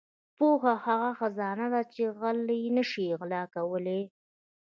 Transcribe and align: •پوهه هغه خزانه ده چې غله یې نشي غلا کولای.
•پوهه 0.37 0.73
هغه 0.85 1.09
خزانه 1.19 1.65
ده 1.73 1.81
چې 1.93 2.03
غله 2.19 2.55
یې 2.63 2.69
نشي 2.77 3.05
غلا 3.19 3.43
کولای. 3.55 4.03